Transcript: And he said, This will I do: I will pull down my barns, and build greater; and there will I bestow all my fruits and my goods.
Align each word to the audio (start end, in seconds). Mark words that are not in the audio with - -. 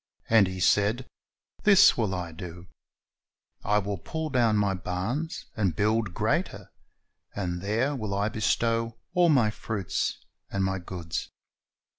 And 0.31 0.47
he 0.47 0.59
said, 0.59 1.05
This 1.61 1.95
will 1.95 2.15
I 2.15 2.31
do: 2.31 2.65
I 3.63 3.77
will 3.77 3.99
pull 3.99 4.31
down 4.31 4.57
my 4.57 4.73
barns, 4.73 5.45
and 5.55 5.75
build 5.75 6.15
greater; 6.15 6.71
and 7.35 7.61
there 7.61 7.95
will 7.95 8.15
I 8.15 8.27
bestow 8.27 8.97
all 9.13 9.29
my 9.29 9.51
fruits 9.51 10.25
and 10.49 10.63
my 10.63 10.79
goods. 10.79 11.29